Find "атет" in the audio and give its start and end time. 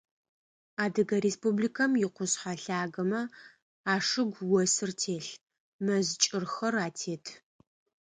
6.87-7.25